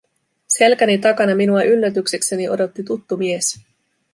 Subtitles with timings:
[0.53, 3.53] Selkäni takana minua yllätyksekseni odotti tuttu mies.